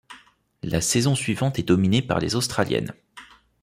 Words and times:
La 0.63 0.81
saison 0.81 1.13
suivante 1.13 1.59
est 1.59 1.67
dominée 1.67 2.01
par 2.01 2.17
les 2.17 2.35
Australiennes. 2.35 2.95